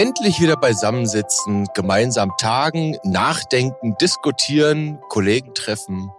[0.00, 6.10] Endlich wieder beisammensitzen, gemeinsam tagen, nachdenken, diskutieren, Kollegen treffen.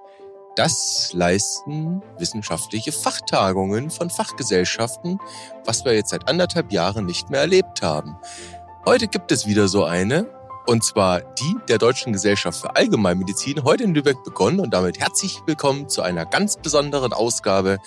[0.55, 5.17] Das leisten wissenschaftliche Fachtagungen von Fachgesellschaften,
[5.65, 8.17] was wir jetzt seit anderthalb Jahren nicht mehr erlebt haben.
[8.85, 10.27] Heute gibt es wieder so eine,
[10.65, 15.39] und zwar die der Deutschen Gesellschaft für Allgemeinmedizin, heute in Lübeck begonnen und damit herzlich
[15.45, 17.79] willkommen zu einer ganz besonderen Ausgabe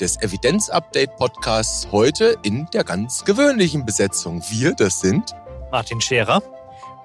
[0.00, 4.42] des Evidenz-Update-Podcasts, heute in der ganz gewöhnlichen Besetzung.
[4.50, 5.34] Wir, das sind
[5.70, 6.42] Martin Scherer,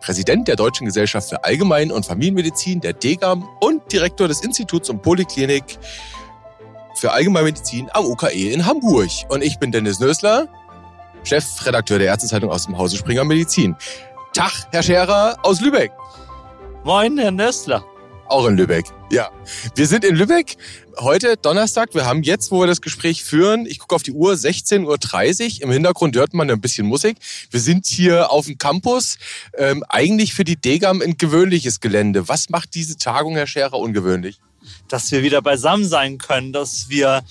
[0.01, 5.01] Präsident der Deutschen Gesellschaft für Allgemein- und Familienmedizin, der DGAM und Direktor des Instituts und
[5.01, 5.77] Poliklinik
[6.95, 9.09] für Allgemeinmedizin am UKE in Hamburg.
[9.29, 10.47] Und ich bin Dennis Nösler,
[11.23, 13.75] Chefredakteur der Ärztezeitung aus dem Hause Springer Medizin.
[14.33, 15.91] Tag, Herr Scherer aus Lübeck.
[16.83, 17.83] Moin, Herr Nössler.
[18.27, 19.31] Auch in Lübeck, ja.
[19.75, 20.55] Wir sind in Lübeck
[20.99, 21.95] heute Donnerstag.
[21.95, 25.63] Wir haben jetzt, wo wir das Gespräch führen, ich gucke auf die Uhr, 16.30 Uhr.
[25.63, 27.17] Im Hintergrund hört man ein bisschen Musik.
[27.49, 29.17] Wir sind hier auf dem Campus.
[29.57, 32.27] Ähm, eigentlich für die Degam ein gewöhnliches Gelände.
[32.27, 34.39] Was macht diese Tagung, Herr Scherer, ungewöhnlich?
[34.87, 37.23] Dass wir wieder beisammen sein können, dass wir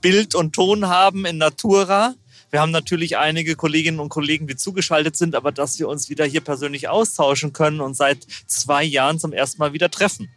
[0.00, 2.14] Bild und Ton haben in Natura
[2.54, 6.24] wir haben natürlich einige Kolleginnen und Kollegen, die zugeschaltet sind, aber dass wir uns wieder
[6.24, 10.28] hier persönlich austauschen können und seit zwei Jahren zum ersten Mal wieder treffen.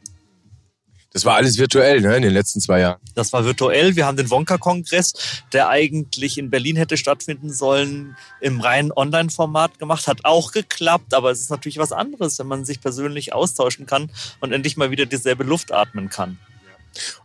[1.13, 2.99] Das war alles virtuell ne, in den letzten zwei Jahren.
[3.13, 3.95] Das war virtuell.
[3.95, 5.13] Wir haben den Wonka-Kongress,
[5.53, 10.07] der eigentlich in Berlin hätte stattfinden sollen, im reinen Online-Format gemacht.
[10.07, 14.09] Hat auch geklappt, aber es ist natürlich was anderes, wenn man sich persönlich austauschen kann
[14.39, 16.39] und endlich mal wieder dieselbe Luft atmen kann.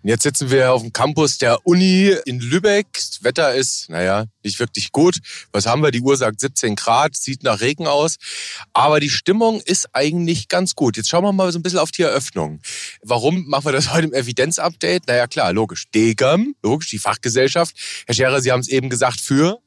[0.03, 2.87] Und jetzt sitzen wir auf dem Campus der Uni in Lübeck.
[2.92, 5.19] Das Wetter ist, naja, nicht wirklich gut.
[5.53, 5.91] Was haben wir?
[5.91, 8.17] Die Uhr sagt 17 Grad, sieht nach Regen aus.
[8.73, 10.97] Aber die Stimmung ist eigentlich ganz gut.
[10.97, 12.61] Jetzt schauen wir mal so ein bisschen auf die Eröffnung.
[13.03, 15.06] Warum machen wir das heute im Evidenz-Update?
[15.06, 15.84] Naja, klar, logisch.
[15.95, 17.77] DEGAM, logisch, die Fachgesellschaft.
[18.07, 19.59] Herr Scherer, Sie haben es eben gesagt, für?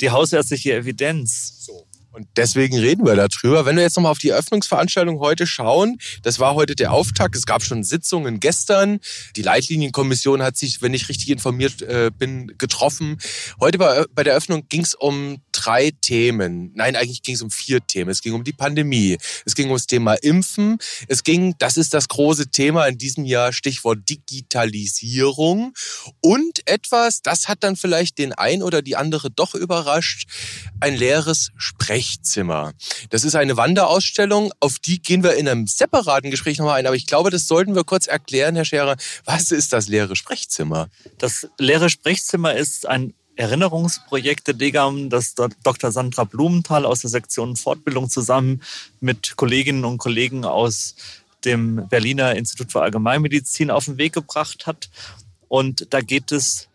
[0.00, 1.64] Die hausärztliche Evidenz.
[1.64, 1.86] So.
[2.14, 3.66] Und deswegen reden wir darüber.
[3.66, 7.34] Wenn wir jetzt nochmal auf die Eröffnungsveranstaltung heute schauen, das war heute der Auftakt.
[7.34, 9.00] Es gab schon Sitzungen gestern.
[9.34, 13.18] Die Leitlinienkommission hat sich, wenn ich richtig informiert äh, bin, getroffen.
[13.58, 16.72] Heute bei, bei der Eröffnung ging es um drei Themen.
[16.74, 18.10] Nein, eigentlich ging es um vier Themen.
[18.10, 19.18] Es ging um die Pandemie.
[19.44, 20.78] Es ging um das Thema Impfen.
[21.08, 25.72] Es ging, das ist das große Thema in diesem Jahr, Stichwort Digitalisierung.
[26.20, 30.28] Und etwas, das hat dann vielleicht den ein oder die andere doch überrascht,
[30.80, 31.50] ein leeres.
[31.56, 32.72] Sprechzimmer.
[33.10, 36.86] Das ist eine Wanderausstellung, auf die gehen wir in einem separaten Gespräch nochmal ein.
[36.86, 38.96] Aber ich glaube, das sollten wir kurz erklären, Herr Scherer.
[39.24, 40.88] Was ist das leere Sprechzimmer?
[41.18, 45.90] Das leere Sprechzimmer ist ein Erinnerungsprojekt der DEGAM, das Dr.
[45.90, 48.62] Sandra Blumenthal aus der Sektion Fortbildung zusammen
[49.00, 50.94] mit Kolleginnen und Kollegen aus
[51.44, 54.88] dem Berliner Institut für Allgemeinmedizin auf den Weg gebracht hat.
[55.48, 56.68] Und da geht es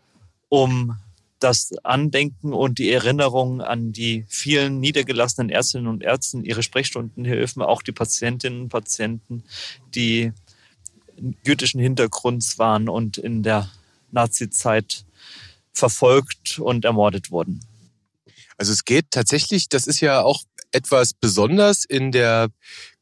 [0.48, 0.96] um
[1.40, 7.82] das Andenken und die Erinnerung an die vielen niedergelassenen Ärztinnen und Ärzte, ihre Sprechstundenhilfen, auch
[7.82, 9.42] die Patientinnen und Patienten,
[9.94, 10.32] die
[11.44, 13.70] jüdischen Hintergrunds waren und in der
[14.12, 15.04] Nazizeit
[15.72, 17.60] verfolgt und ermordet wurden.
[18.56, 20.42] Also es geht tatsächlich, das ist ja auch
[20.72, 22.48] etwas besonders in der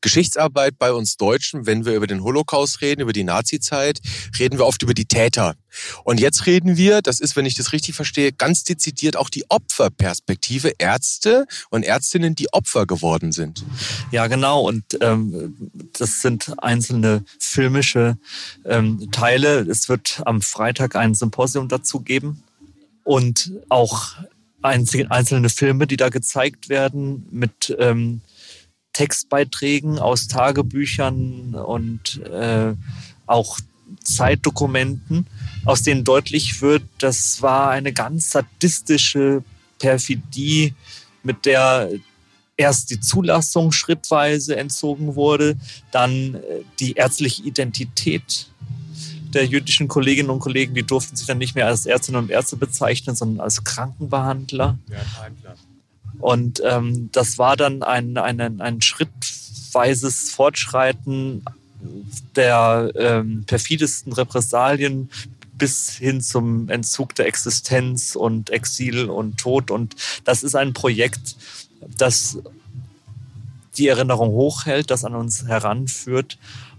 [0.01, 3.99] Geschichtsarbeit bei uns Deutschen, wenn wir über den Holocaust reden, über die Nazizeit,
[4.39, 5.57] reden wir oft über die Täter.
[6.05, 9.45] Und jetzt reden wir, das ist, wenn ich das richtig verstehe, ganz dezidiert auch die
[9.51, 13.65] Opferperspektive, Ärzte und Ärztinnen, die Opfer geworden sind.
[14.13, 14.61] Ja, genau.
[14.61, 15.57] Und ähm,
[15.99, 18.19] das sind einzelne filmische
[18.65, 19.61] ähm, Teile.
[19.61, 22.45] Es wird am Freitag ein Symposium dazu geben
[23.09, 24.17] und auch
[24.61, 28.21] einzelne Filme, die da gezeigt werden mit ähm,
[28.93, 32.75] Textbeiträgen aus Tagebüchern und äh,
[33.27, 33.61] auch
[34.05, 35.27] Zeitdokumenten,
[35.65, 39.43] aus denen deutlich wird, das war eine ganz sadistische
[39.79, 40.75] Perfidie,
[41.23, 41.89] mit der
[42.59, 45.57] erst die Zulassung schrittweise entzogen wurde,
[45.93, 46.41] dann äh,
[46.79, 48.49] die ärztliche Identität
[49.35, 52.57] der jüdischen Kolleginnen und Kollegen, die durften sich dann nicht mehr als Ärztinnen und Ärzte
[52.57, 54.79] bezeichnen, sondern als Krankenbehandler.
[54.91, 54.97] Ja.
[56.19, 61.45] Und ähm, das war dann ein, ein, ein schrittweises Fortschreiten
[62.35, 65.11] der ähm, perfidesten Repressalien
[65.53, 69.71] bis hin zum Entzug der Existenz und Exil und Tod.
[69.71, 71.37] Und das ist ein Projekt,
[71.97, 72.39] das
[73.77, 76.39] die Erinnerung hochhält, das an uns heranführt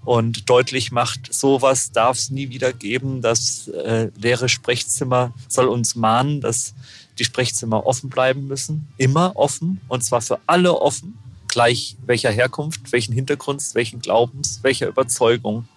[0.09, 3.21] und deutlich macht, sowas darf es nie wieder geben.
[3.21, 6.73] Das äh, leere Sprechzimmer soll uns mahnen, dass
[7.19, 12.91] die Sprechzimmer offen bleiben müssen, immer offen und zwar für alle offen, gleich welcher Herkunft,
[12.91, 15.67] welchen Hintergrund, welchen Glaubens, welcher Überzeugung.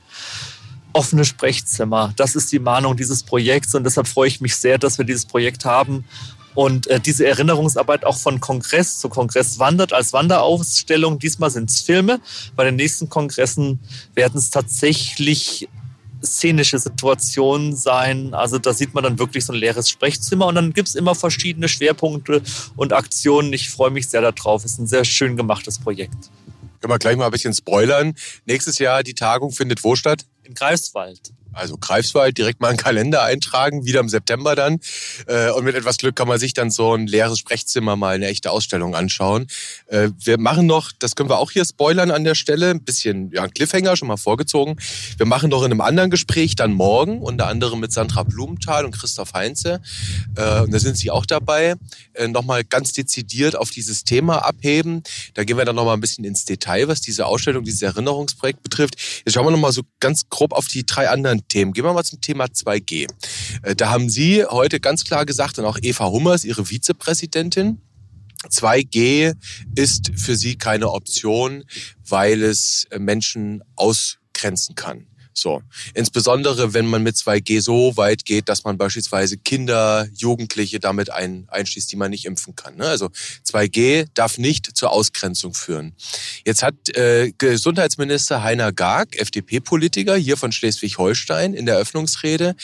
[0.95, 4.97] Offene Sprechzimmer, das ist die Mahnung dieses Projekts und deshalb freue ich mich sehr, dass
[4.97, 6.07] wir dieses Projekt haben
[6.55, 11.19] und äh, diese Erinnerungsarbeit auch von Kongress zu Kongress wandert als Wanderausstellung.
[11.19, 12.21] Diesmal sind es Filme.
[12.57, 13.81] Bei den nächsten Kongressen
[14.15, 15.69] werden es tatsächlich
[16.25, 18.33] szenische Situationen sein.
[18.35, 21.15] Also da sieht man dann wirklich so ein leeres Sprechzimmer und dann gibt es immer
[21.15, 22.43] verschiedene Schwerpunkte
[22.77, 23.53] und Aktionen.
[23.53, 24.65] Ich freue mich sehr darauf.
[24.65, 26.31] Es ist ein sehr schön gemachtes Projekt.
[26.81, 28.15] Können wir gleich mal ein bisschen spoilern.
[28.45, 30.27] Nächstes Jahr die Tagung findet wo statt?
[30.45, 34.81] In Greifswald also Greifswald, direkt mal einen Kalender eintragen, wieder im September dann.
[35.27, 38.27] Äh, und mit etwas Glück kann man sich dann so ein leeres Sprechzimmer mal eine
[38.27, 39.47] echte Ausstellung anschauen.
[39.87, 43.31] Äh, wir machen noch, das können wir auch hier spoilern an der Stelle, ein bisschen
[43.33, 44.77] ja, ein Cliffhanger schon mal vorgezogen.
[45.17, 48.93] Wir machen noch in einem anderen Gespräch dann morgen, unter anderem mit Sandra Blumenthal und
[48.93, 49.81] Christoph Heinze.
[50.37, 51.75] Äh, und da sind sie auch dabei,
[52.29, 55.03] nochmal ganz dezidiert auf dieses Thema abheben.
[55.35, 58.97] Da gehen wir dann nochmal ein bisschen ins Detail, was diese Ausstellung, dieses Erinnerungsprojekt betrifft.
[59.25, 61.73] Jetzt schauen wir nochmal so ganz grob auf die drei anderen Themen.
[61.73, 63.07] Gehen wir mal zum Thema 2G.
[63.63, 67.81] Äh, da haben Sie heute ganz klar gesagt und auch Eva Hummers, Ihre Vizepräsidentin,
[68.49, 69.35] 2G
[69.77, 71.65] ist für Sie keine Option,
[72.07, 75.07] weil es Menschen ausgrenzen kann.
[75.35, 75.63] So.
[75.95, 81.47] Insbesondere, wenn man mit 2G so weit geht, dass man beispielsweise Kinder, Jugendliche damit ein,
[81.49, 82.77] einschließt, die man nicht impfen kann.
[82.77, 82.87] Ne?
[82.87, 83.11] Also
[83.47, 85.95] 2G darf nicht zur Ausgrenzung führen.
[86.45, 92.55] Jetzt hat äh, Gesundheitsminister Heiner Garg, FDP-Politiker hier von Schleswig-Holstein, in der Eröffnungsrede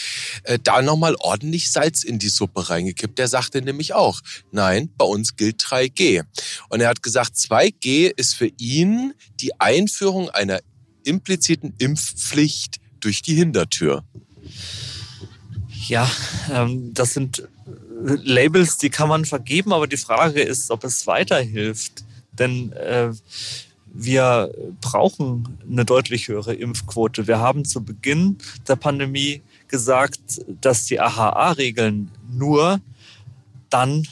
[0.44, 3.18] äh, da nochmal ordentlich Salz in die Suppe reingekippt.
[3.18, 6.24] Der sagte nämlich auch, nein, bei uns gilt 3G.
[6.68, 10.60] Und er hat gesagt, 2G ist für ihn die Einführung einer
[11.04, 14.04] impliziten Impfpflicht durch die Hintertür.
[15.86, 16.10] Ja,
[16.52, 17.44] ähm, das sind äh,
[18.22, 22.04] Labels, die kann man vergeben, aber die Frage ist, ob es weiterhilft.
[22.32, 23.12] Denn äh,
[23.86, 27.26] wir brauchen eine deutlich höhere Impfquote.
[27.26, 30.20] Wir haben zu Beginn der Pandemie gesagt,
[30.60, 32.80] dass die AHA-Regeln nur
[33.70, 34.06] dann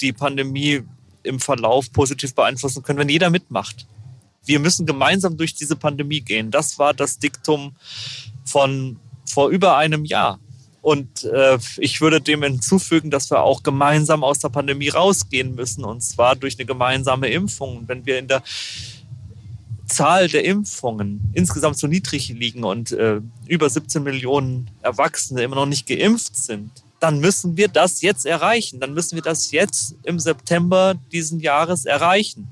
[0.00, 0.82] die Pandemie
[1.22, 3.86] im Verlauf positiv beeinflussen können, wenn jeder mitmacht
[4.46, 6.50] wir müssen gemeinsam durch diese Pandemie gehen.
[6.50, 7.74] Das war das Diktum
[8.44, 10.38] von vor über einem Jahr.
[10.82, 15.82] Und äh, ich würde dem hinzufügen, dass wir auch gemeinsam aus der Pandemie rausgehen müssen,
[15.82, 17.84] und zwar durch eine gemeinsame Impfung.
[17.86, 18.42] Wenn wir in der
[19.86, 25.66] Zahl der Impfungen insgesamt so niedrig liegen und äh, über 17 Millionen Erwachsene immer noch
[25.66, 26.70] nicht geimpft sind,
[27.00, 28.78] dann müssen wir das jetzt erreichen.
[28.78, 32.48] Dann müssen wir das jetzt im September diesen Jahres erreichen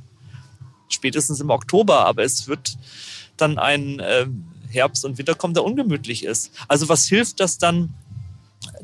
[0.94, 2.76] spätestens im Oktober, aber es wird
[3.36, 4.26] dann ein äh,
[4.68, 6.52] Herbst und Winter kommen, der ungemütlich ist.
[6.68, 7.94] Also was hilft das dann,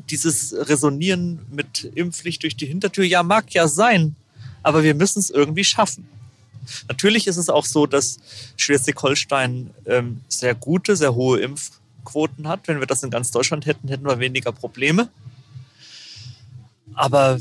[0.09, 3.05] dieses Resonieren mit Impfpflicht durch die Hintertür?
[3.05, 4.15] Ja, mag ja sein,
[4.63, 6.07] aber wir müssen es irgendwie schaffen.
[6.87, 8.19] Natürlich ist es auch so, dass
[8.57, 12.67] Schleswig-Holstein ähm, sehr gute, sehr hohe Impfquoten hat.
[12.67, 15.09] Wenn wir das in ganz Deutschland hätten, hätten wir weniger Probleme.
[16.93, 17.39] Aber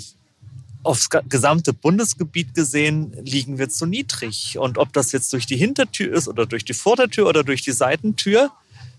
[0.82, 4.58] aufs gesamte Bundesgebiet gesehen liegen wir zu niedrig.
[4.58, 7.72] Und ob das jetzt durch die Hintertür ist oder durch die Vordertür oder durch die
[7.72, 8.50] Seitentür,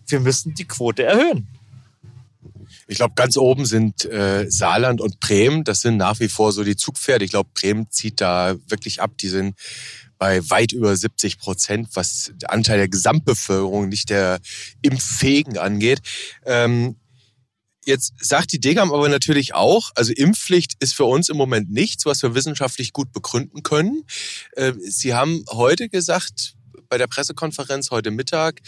[0.07, 1.47] wir müssen die Quote erhöhen.
[2.87, 5.63] Ich glaube, ganz oben sind äh, Saarland und Bremen.
[5.63, 7.23] Das sind nach wie vor so die Zugpferde.
[7.23, 9.11] Ich glaube, Bremen zieht da wirklich ab.
[9.19, 9.55] Die sind
[10.17, 14.39] bei weit über 70 Prozent, was der Anteil der Gesamtbevölkerung, nicht der
[14.81, 16.01] Impffähigen angeht.
[16.45, 16.97] Ähm,
[17.89, 22.05] Jetzt sagt die Degam aber natürlich auch, also Impfpflicht ist für uns im Moment nichts,
[22.05, 24.03] was wir wissenschaftlich gut begründen können.
[24.51, 26.53] Äh, Sie haben heute gesagt,
[26.87, 28.61] bei der Pressekonferenz heute Mittag,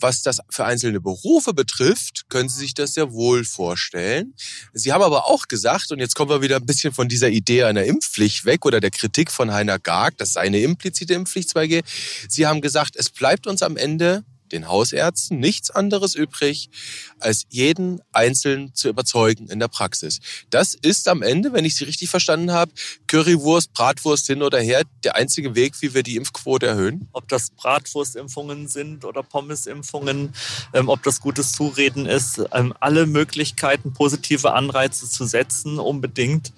[0.00, 4.34] was das für einzelne Berufe betrifft, können Sie sich das ja wohl vorstellen.
[4.72, 7.64] Sie haben aber auch gesagt, und jetzt kommen wir wieder ein bisschen von dieser Idee
[7.64, 11.84] einer Impfpflicht weg oder der Kritik von Heiner Garg, das sei eine implizite Impfpflicht 2G.
[12.30, 16.70] Sie haben gesagt, es bleibt uns am Ende den Hausärzten nichts anderes übrig,
[17.18, 20.20] als jeden Einzelnen zu überzeugen in der Praxis.
[20.50, 22.72] Das ist am Ende, wenn ich Sie richtig verstanden habe,
[23.06, 27.08] Currywurst, Bratwurst hin oder her, der einzige Weg, wie wir die Impfquote erhöhen?
[27.12, 30.34] Ob das Bratwurstimpfungen sind oder Pommesimpfungen,
[30.72, 36.52] ähm, ob das gutes Zureden ist, ähm, alle Möglichkeiten, positive Anreize zu setzen, unbedingt.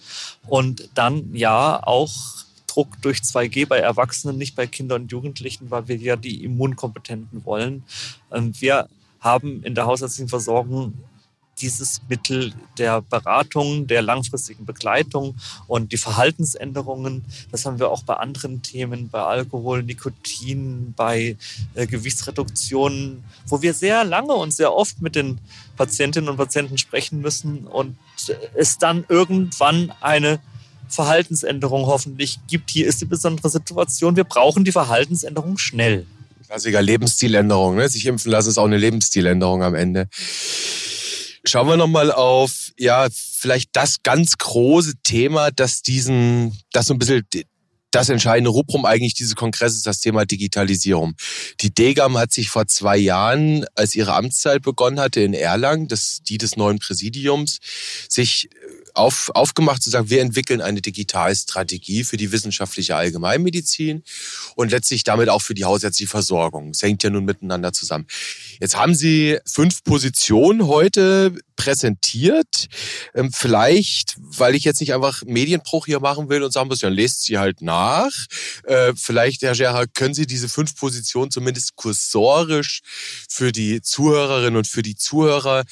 [0.47, 2.46] Und dann ja auch
[2.77, 7.45] Druck durch 2G bei Erwachsenen, nicht bei Kindern und Jugendlichen, weil wir ja die Immunkompetenten
[7.47, 7.85] wollen.
[8.31, 10.93] Ähm, wir haben in der hausärztlichen Versorgung
[11.59, 18.13] dieses Mittel der Beratung, der langfristigen Begleitung und die Verhaltensänderungen, das haben wir auch bei
[18.13, 21.39] anderen Themen, bei Alkohol, Nikotin, bei
[21.73, 25.41] äh, Gewichtsreduktion, wo wir sehr lange und sehr oft mit den
[25.79, 27.97] Patientinnen und Patienten sprechen müssen und
[28.55, 30.41] es dann irgendwann eine
[30.89, 32.71] Verhaltensänderung hoffentlich gibt.
[32.71, 34.17] Hier ist die besondere Situation.
[34.17, 36.07] Wir brauchen die Verhaltensänderung schnell.
[36.47, 37.77] Klassiker Lebensstiländerung.
[37.77, 37.89] Ne?
[37.89, 40.09] Sich impfen lassen ist auch eine Lebensstiländerung am Ende.
[41.45, 46.99] Schauen wir nochmal auf, ja, vielleicht das ganz große Thema, das diesen, das so ein
[46.99, 47.25] bisschen
[47.97, 51.15] das entscheidende Rubrum eigentlich dieses Kongresses das Thema Digitalisierung.
[51.63, 56.21] Die DEGAM hat sich vor zwei Jahren, als ihre Amtszeit begonnen hatte in Erlangen, das,
[56.23, 57.59] die des neuen Präsidiums,
[58.09, 58.51] sich
[58.97, 64.03] auf, aufgemacht zu sagen, wir entwickeln eine Digitalstrategie für die wissenschaftliche Allgemeinmedizin
[64.55, 66.71] und letztlich damit auch für die hausärztliche Versorgung.
[66.71, 68.07] Es hängt ja nun miteinander zusammen.
[68.61, 72.69] Jetzt haben Sie fünf Positionen heute präsentiert.
[73.15, 76.89] Ähm, vielleicht, weil ich jetzt nicht einfach Medienbruch hier machen will und sagen muss, ja,
[76.89, 78.13] lest sie halt nach.
[78.65, 82.83] Äh, vielleicht, Herr Gerhard, können Sie diese fünf Positionen zumindest kursorisch
[83.29, 85.65] für die Zuhörerinnen und für die Zuhörer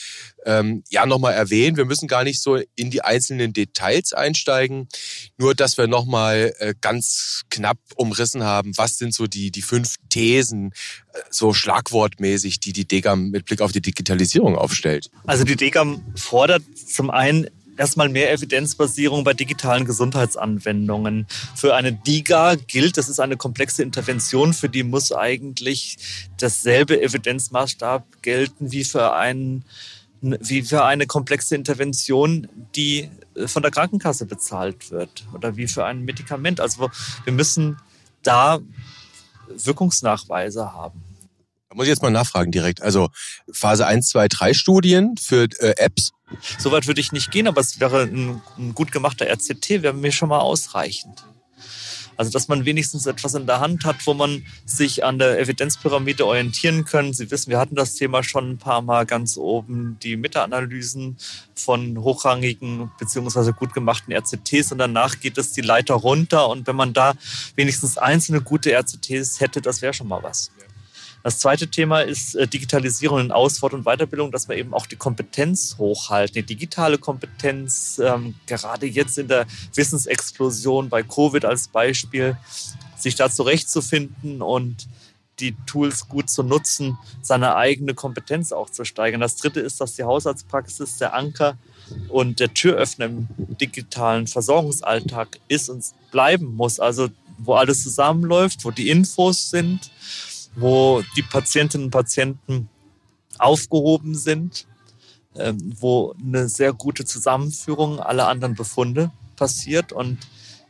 [0.44, 1.76] ähm, ja nochmal erwähnen.
[1.76, 4.88] Wir müssen gar nicht so in die einzelnen Details einsteigen,
[5.36, 9.96] nur dass wir nochmal äh, ganz knapp umrissen haben, was sind so die, die fünf
[10.08, 10.72] Thesen,
[11.12, 15.10] äh, so schlagwortmäßig, die die DEGAM mit Blick auf die Digitalisierung aufstellt.
[15.24, 21.26] Also die DEGAM fordert zum einen erstmal mehr Evidenzbasierung bei digitalen Gesundheitsanwendungen.
[21.54, 25.98] Für eine DIGA gilt, das ist eine komplexe Intervention, für die muss eigentlich
[26.38, 29.64] dasselbe Evidenzmaßstab gelten wie für einen
[30.40, 35.84] wie für eine komplexe Intervention, die äh, von der Krankenkasse bezahlt wird oder wie für
[35.84, 36.60] ein Medikament.
[36.60, 36.90] Also
[37.24, 37.78] wir müssen
[38.22, 38.60] da
[39.48, 41.02] Wirkungsnachweise haben.
[41.68, 42.82] Da muss ich jetzt mal nachfragen direkt.
[42.82, 43.10] Also
[43.52, 46.12] Phase 1, 2, 3 Studien für äh, Apps?
[46.58, 50.12] Soweit würde ich nicht gehen, aber es wäre ein, ein gut gemachter RCT, wäre mir
[50.12, 51.24] schon mal ausreichend.
[52.16, 56.26] Also dass man wenigstens etwas in der Hand hat, wo man sich an der Evidenzpyramide
[56.26, 57.12] orientieren kann.
[57.12, 61.16] Sie wissen, wir hatten das Thema schon ein paar Mal ganz oben, die Meta-Analysen
[61.54, 66.76] von hochrangigen beziehungsweise gut gemachten RCTs und danach geht es die Leiter runter und wenn
[66.76, 67.14] man da
[67.56, 70.50] wenigstens einzelne gute RCTs hätte, das wäre schon mal was.
[71.24, 74.96] Das zweite Thema ist äh, Digitalisierung in Ausfort- und Weiterbildung, dass wir eben auch die
[74.96, 82.36] Kompetenz hochhalten, die digitale Kompetenz, ähm, gerade jetzt in der Wissensexplosion bei Covid als Beispiel,
[82.98, 84.86] sich da zurechtzufinden und
[85.40, 89.22] die Tools gut zu nutzen, seine eigene Kompetenz auch zu steigern.
[89.22, 91.56] Das dritte ist, dass die Haushaltspraxis der Anker
[92.10, 96.78] und der Türöffner im digitalen Versorgungsalltag ist und bleiben muss.
[96.78, 99.90] Also wo alles zusammenläuft, wo die Infos sind,
[100.56, 102.68] wo die Patientinnen und Patienten
[103.38, 104.66] aufgehoben sind,
[105.36, 109.92] ähm, wo eine sehr gute Zusammenführung aller anderen Befunde passiert.
[109.92, 110.18] Und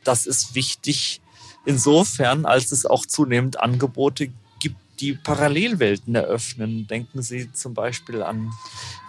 [0.04, 1.20] das ist wichtig
[1.64, 6.86] insofern, als es auch zunehmend Angebote gibt, die Parallelwelten eröffnen.
[6.86, 8.52] Denken Sie zum Beispiel an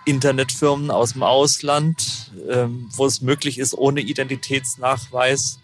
[0.05, 5.59] Internetfirmen aus dem Ausland, ähm, wo es möglich ist, ohne Identitätsnachweis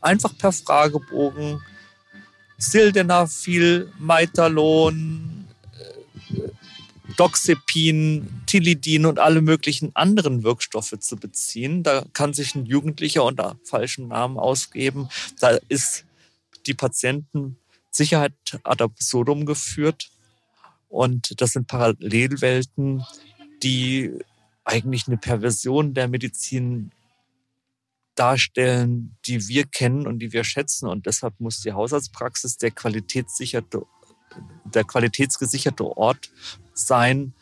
[0.00, 1.62] einfach per Fragebogen
[2.60, 5.46] Sildenafil, Maitalon,
[5.78, 11.82] äh, Doxepin, Tilidin und alle möglichen anderen Wirkstoffe zu beziehen.
[11.82, 15.08] Da kann sich ein Jugendlicher unter falschen Namen ausgeben.
[15.40, 16.04] Da ist
[16.66, 20.10] die Patientensicherheit ad absurdum geführt.
[20.88, 23.04] Und das sind Parallelwelten,
[23.62, 24.12] die
[24.64, 26.92] eigentlich eine Perversion der Medizin
[28.14, 30.88] darstellen, die wir kennen und die wir schätzen.
[30.88, 33.82] Und deshalb muss die Haushaltspraxis der qualitätssicherte,
[34.64, 36.30] der qualitätsgesicherte Ort
[36.74, 37.34] sein,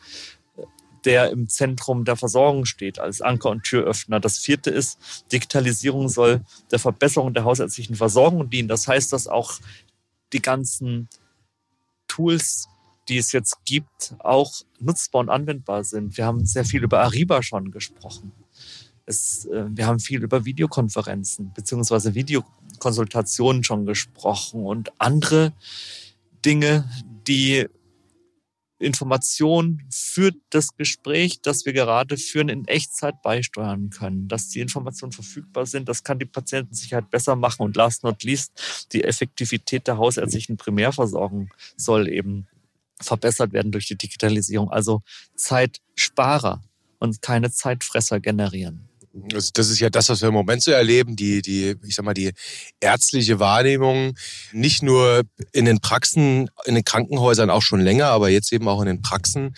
[1.05, 4.19] der im Zentrum der Versorgung steht, als Anker und Türöffner.
[4.19, 8.67] Das vierte ist, Digitalisierung soll der Verbesserung der hausärztlichen Versorgung dienen.
[8.67, 9.59] Das heißt, dass auch
[10.33, 11.09] die ganzen
[12.07, 12.67] Tools,
[13.07, 16.17] die es jetzt gibt, auch nutzbar und anwendbar sind.
[16.17, 18.31] Wir haben sehr viel über Ariba schon gesprochen.
[19.09, 25.51] Es, äh, wir haben viel über Videokonferenzen beziehungsweise Videokonsultationen schon gesprochen und andere
[26.45, 26.87] Dinge,
[27.27, 27.67] die
[28.77, 34.27] Informationen für das Gespräch, das wir gerade führen, in Echtzeit beisteuern können.
[34.27, 37.63] Dass die Informationen verfügbar sind, das kann die Patientensicherheit besser machen.
[37.63, 42.47] Und last not least, die Effektivität der hausärztlichen Primärversorgung soll eben
[43.01, 44.69] verbessert werden durch die Digitalisierung.
[44.69, 45.01] Also
[45.35, 46.61] Zeitsparer
[46.99, 48.88] und keine Zeitfresser generieren.
[49.13, 52.13] Das ist ja das, was wir im Moment so erleben, die, die, ich sag mal,
[52.13, 52.31] die
[52.79, 54.15] ärztliche Wahrnehmung,
[54.51, 58.81] nicht nur in den Praxen, in den Krankenhäusern auch schon länger, aber jetzt eben auch
[58.81, 59.55] in den Praxen,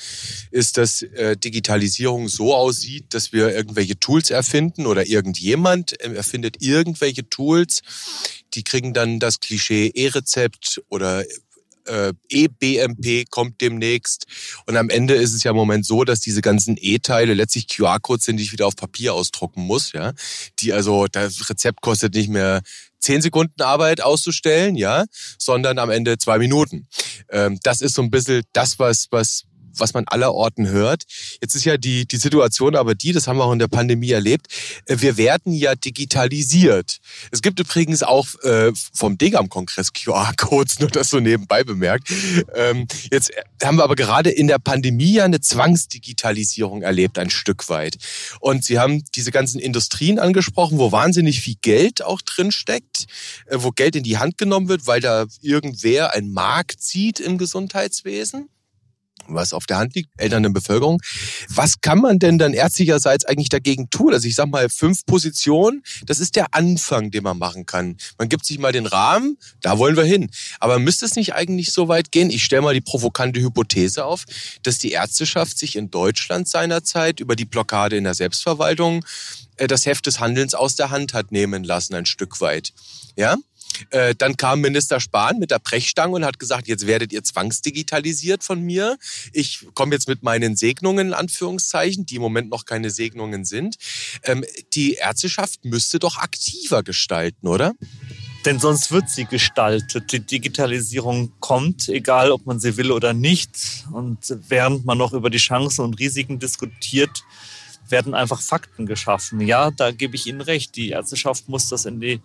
[0.51, 7.27] ist, dass äh, Digitalisierung so aussieht, dass wir irgendwelche Tools erfinden oder irgendjemand erfindet irgendwelche
[7.27, 7.81] Tools,
[8.53, 11.25] die kriegen dann das Klischee E-Rezept oder
[11.91, 14.25] äh, E-BMP kommt demnächst.
[14.65, 18.25] Und am Ende ist es ja im Moment so, dass diese ganzen E-Teile letztlich QR-Codes
[18.25, 19.91] sind, die ich wieder auf Papier ausdrucken muss.
[19.91, 20.13] Ja,
[20.59, 22.61] die also das Rezept kostet nicht mehr
[22.99, 25.05] zehn Sekunden Arbeit auszustellen, ja,
[25.37, 26.87] sondern am Ende zwei Minuten.
[27.29, 29.43] Ähm, das ist so ein bisschen das, was was
[29.75, 31.03] was man allerorten hört.
[31.41, 34.11] Jetzt ist ja die, die Situation aber die, das haben wir auch in der Pandemie
[34.11, 34.47] erlebt,
[34.85, 36.99] äh, wir werden ja digitalisiert.
[37.31, 42.09] Es gibt übrigens auch äh, vom Degam-Kongress QR-Codes, nur das so nebenbei bemerkt.
[42.55, 43.31] Ähm, jetzt
[43.63, 47.97] haben wir aber gerade in der Pandemie ja eine Zwangsdigitalisierung erlebt, ein Stück weit.
[48.39, 53.05] Und Sie haben diese ganzen Industrien angesprochen, wo wahnsinnig viel Geld auch drin steckt,
[53.47, 57.37] äh, wo Geld in die Hand genommen wird, weil da irgendwer einen Markt sieht im
[57.37, 58.49] Gesundheitswesen
[59.27, 61.01] was auf der Hand liegt, Eltern in Bevölkerung.
[61.49, 64.13] Was kann man denn dann ärztlicherseits eigentlich dagegen tun?
[64.13, 67.97] Also ich sag mal, fünf Positionen, das ist der Anfang, den man machen kann.
[68.17, 70.29] Man gibt sich mal den Rahmen, da wollen wir hin.
[70.59, 72.29] Aber müsste es nicht eigentlich so weit gehen?
[72.29, 74.25] Ich stelle mal die provokante Hypothese auf,
[74.63, 79.05] dass die Ärzteschaft sich in Deutschland seinerzeit über die Blockade in der Selbstverwaltung
[79.57, 82.73] äh, das Heft des Handelns aus der Hand hat nehmen lassen, ein Stück weit.
[83.15, 83.37] Ja?
[83.89, 88.43] Äh, dann kam Minister Spahn mit der Brechstange und hat gesagt, jetzt werdet ihr zwangsdigitalisiert
[88.43, 88.97] von mir.
[89.33, 93.77] Ich komme jetzt mit meinen Segnungen, in Anführungszeichen, die im Moment noch keine Segnungen sind.
[94.23, 97.73] Ähm, die Ärzteschaft müsste doch aktiver gestalten, oder?
[98.45, 100.11] Denn sonst wird sie gestaltet.
[100.11, 103.85] Die Digitalisierung kommt, egal ob man sie will oder nicht.
[103.91, 107.23] Und während man noch über die Chancen und Risiken diskutiert,
[107.91, 109.41] werden einfach Fakten geschaffen.
[109.41, 110.75] Ja, da gebe ich Ihnen recht.
[110.75, 112.21] Die Ärzteschaft muss das in die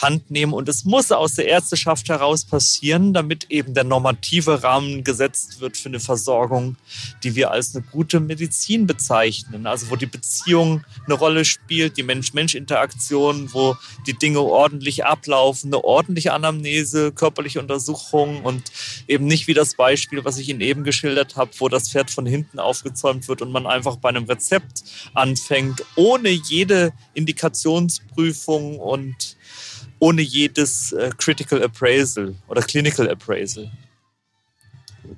[0.00, 5.04] Hand nehmen und es muss aus der Ärzteschaft heraus passieren, damit eben der normative Rahmen
[5.04, 6.76] gesetzt wird für eine Versorgung,
[7.22, 9.66] die wir als eine gute Medizin bezeichnen.
[9.66, 13.76] Also wo die Beziehung eine Rolle spielt, die Mensch-Mensch-Interaktion, wo
[14.06, 18.70] die Dinge ordentlich ablaufen, eine ordentliche Anamnese, körperliche Untersuchung und
[19.08, 22.26] eben nicht wie das Beispiel, was ich Ihnen eben geschildert habe, wo das Pferd von
[22.26, 24.82] hinten aufgezäumt wird und man einfach bei einem Rezept
[25.14, 29.35] anfängt, ohne jede Indikationsprüfung und
[29.98, 33.70] ohne jedes äh, Critical Appraisal oder Clinical Appraisal.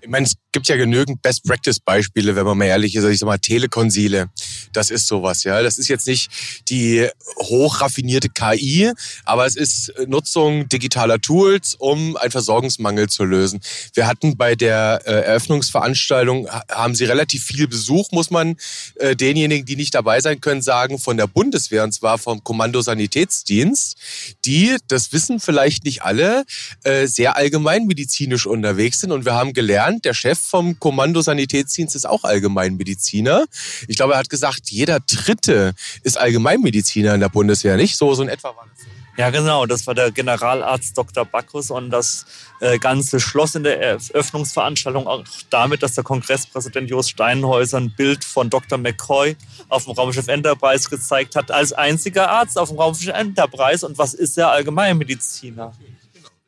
[0.00, 2.98] Ich meine, es gibt ja genügend Best-Practice-Beispiele, wenn man mal ehrlich ist.
[2.98, 4.28] Also ich sag mal, Telekonsile,
[4.72, 5.62] das ist sowas, ja.
[5.62, 6.30] Das ist jetzt nicht
[6.68, 8.92] die hochraffinierte KI,
[9.24, 13.60] aber es ist Nutzung digitaler Tools, um einen Versorgungsmangel zu lösen.
[13.94, 18.56] Wir hatten bei der äh, Eröffnungsveranstaltung, haben sie relativ viel Besuch, muss man
[18.96, 22.80] äh, denjenigen, die nicht dabei sein können, sagen, von der Bundeswehr, und zwar vom Kommando
[22.80, 23.96] Sanitätsdienst,
[24.44, 26.44] die, das wissen vielleicht nicht alle,
[26.84, 29.12] äh, sehr allgemeinmedizinisch unterwegs sind.
[29.12, 33.44] Und wir haben gelernt, der Chef vom Kommando Sanitätsdienst ist auch Allgemeinmediziner.
[33.86, 37.96] Ich glaube, er hat gesagt, jeder Dritte ist Allgemeinmediziner in der Bundeswehr, nicht?
[37.96, 38.86] So, so in etwa war das.
[39.18, 39.66] Ja, genau.
[39.66, 41.24] Das war der Generalarzt Dr.
[41.24, 42.24] Bacchus und das
[42.60, 48.24] äh, Ganze schloss in der Eröffnungsveranstaltung auch damit, dass der Kongresspräsident Jost Steinhäuser ein Bild
[48.24, 48.78] von Dr.
[48.78, 49.36] McCoy
[49.68, 53.84] auf dem Raumschiff Enterprise gezeigt hat, als einziger Arzt auf dem Raumschiff Enterprise.
[53.84, 54.50] Und was ist er?
[54.52, 55.72] Allgemeinmediziner.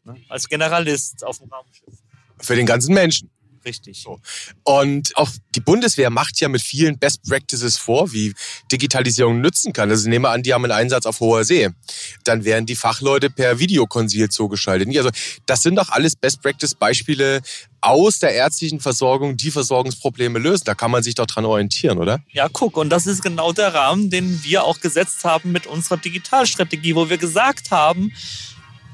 [0.04, 0.16] Ne?
[0.28, 1.99] Als Generalist auf dem Raumschiff.
[2.40, 3.30] Für den ganzen Menschen.
[3.64, 4.00] Richtig.
[4.02, 4.18] So.
[4.64, 8.32] Und auch die Bundeswehr macht ja mit vielen Best Practices vor, wie
[8.72, 9.90] Digitalisierung nützen kann.
[9.90, 11.68] Also nehmen wir an, die haben einen Einsatz auf hoher See.
[12.24, 14.88] Dann werden die Fachleute per Videokonsil zugeschaltet.
[14.96, 15.10] Also
[15.46, 17.42] das sind doch alles Best Practice Beispiele
[17.82, 20.64] aus der ärztlichen Versorgung, die Versorgungsprobleme lösen.
[20.64, 22.20] Da kann man sich doch dran orientieren, oder?
[22.30, 25.98] Ja, guck, und das ist genau der Rahmen, den wir auch gesetzt haben mit unserer
[25.98, 28.12] Digitalstrategie, wo wir gesagt haben,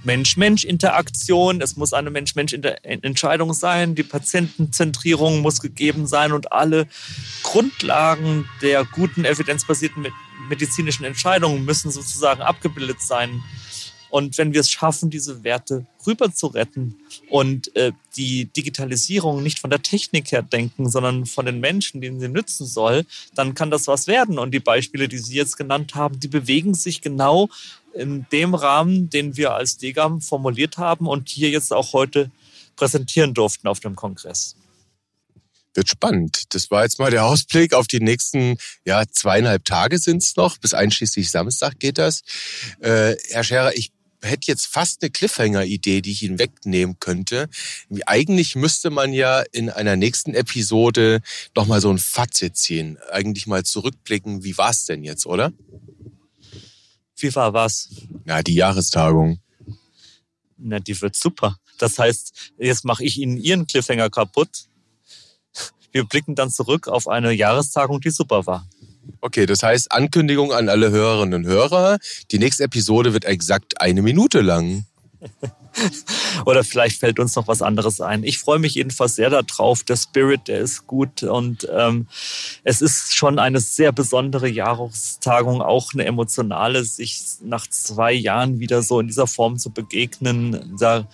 [0.07, 6.87] Mensch-Mensch-Interaktion, es muss eine Mensch-Mensch-Entscheidung sein, die Patientenzentrierung muss gegeben sein und alle
[7.43, 10.07] Grundlagen der guten evidenzbasierten
[10.49, 13.43] medizinischen Entscheidungen müssen sozusagen abgebildet sein.
[14.09, 16.97] Und wenn wir es schaffen, diese Werte rüber zu retten
[17.29, 22.21] und äh, die Digitalisierung nicht von der Technik her denken, sondern von den Menschen, denen
[22.21, 24.39] sie nützen soll, dann kann das was werden.
[24.39, 27.49] Und die Beispiele, die Sie jetzt genannt haben, die bewegen sich genau
[27.97, 32.31] in dem Rahmen, den wir als DEGAM formuliert haben und hier jetzt auch heute
[32.77, 34.57] präsentieren durften auf dem Kongress.
[35.75, 36.55] Wird spannend.
[36.55, 40.57] Das war jetzt mal der Ausblick auf die nächsten ja, zweieinhalb Tage sind es noch.
[40.57, 42.23] Bis einschließlich Samstag geht das.
[42.81, 47.49] Äh, Herr Scherer, ich hätte jetzt fast eine Cliffhanger-Idee, die ich Ihnen wegnehmen könnte.
[48.07, 51.21] Eigentlich müsste man ja in einer nächsten Episode
[51.55, 52.99] nochmal so ein Fazit ziehen.
[53.11, 55.53] Eigentlich mal zurückblicken, wie war es denn jetzt, oder?
[57.17, 57.89] FIFA was?
[58.27, 59.41] Ja, die Jahrestagung.
[60.59, 61.59] Na, die wird super.
[61.79, 64.69] Das heißt, jetzt mache ich Ihnen Ihren Cliffhanger kaputt.
[65.93, 68.69] Wir blicken dann zurück auf eine Jahrestagung, die super war.
[69.21, 71.99] Okay, das heißt Ankündigung an alle Hörerinnen und Hörer.
[72.31, 74.85] Die nächste Episode wird exakt eine Minute lang.
[76.47, 78.25] Oder vielleicht fällt uns noch was anderes ein.
[78.25, 79.83] Ich freue mich jedenfalls sehr darauf.
[79.85, 82.07] Der Spirit, der ist gut und ähm,
[82.65, 88.83] es ist schon eine sehr besondere Jahrestagung, auch eine emotionale, sich nach zwei Jahren wieder
[88.83, 90.77] so in dieser Form zu begegnen.
[90.79, 91.07] Da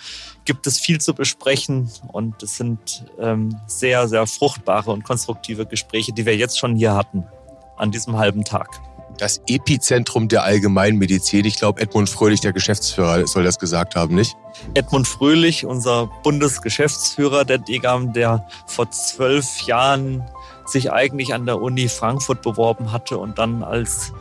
[0.44, 6.12] gibt es viel zu besprechen und es sind ähm, sehr, sehr fruchtbare und konstruktive Gespräche,
[6.12, 7.25] die wir jetzt schon hier hatten
[7.77, 8.81] an diesem halben Tag
[9.18, 11.44] das Epizentrum der Allgemeinmedizin.
[11.44, 14.37] Ich glaube, Edmund Fröhlich, der Geschäftsführer, soll das gesagt haben, nicht?
[14.75, 20.25] Edmund Fröhlich, unser Bundesgeschäftsführer der DGAM, der vor zwölf Jahren
[20.66, 24.12] sich eigentlich an der Uni Frankfurt beworben hatte und dann als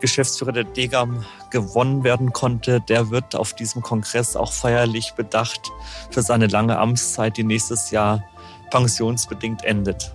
[0.00, 5.70] Geschäftsführer der DGAM gewonnen werden konnte, der wird auf diesem Kongress auch feierlich bedacht
[6.10, 8.22] für seine lange Amtszeit, die nächstes Jahr
[8.70, 10.12] pensionsbedingt endet.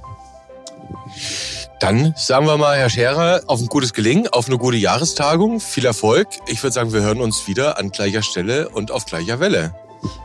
[1.82, 5.60] Dann sagen wir mal, Herr Scherer, auf ein gutes Gelingen, auf eine gute Jahrestagung.
[5.60, 6.28] Viel Erfolg.
[6.46, 9.74] Ich würde sagen, wir hören uns wieder an gleicher Stelle und auf gleicher Welle.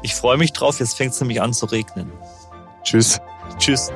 [0.02, 0.80] Ich freue mich drauf.
[0.80, 2.12] Jetzt fängt es nämlich an zu regnen.
[2.82, 3.18] Tschüss.
[3.58, 3.90] Tschüss.